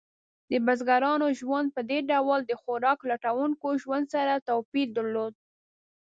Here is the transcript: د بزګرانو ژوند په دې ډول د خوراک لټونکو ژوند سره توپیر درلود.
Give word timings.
د 0.49 0.51
بزګرانو 0.65 1.27
ژوند 1.39 1.67
په 1.75 1.81
دې 1.89 1.99
ډول 2.11 2.39
د 2.45 2.51
خوراک 2.61 2.99
لټونکو 3.11 3.67
ژوند 3.81 4.05
سره 4.15 4.43
توپیر 4.47 4.87
درلود. 4.97 5.33